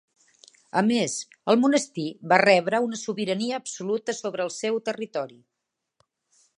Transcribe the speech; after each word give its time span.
A 0.79 0.81
més, 0.87 1.17
el 1.53 1.59
monestir 1.65 2.07
va 2.33 2.41
rebre 2.43 2.81
una 2.87 2.99
sobirania 3.03 3.61
absoluta 3.63 4.19
sobre 4.23 4.47
el 4.49 4.53
seu 4.59 4.85
territori. 4.91 5.43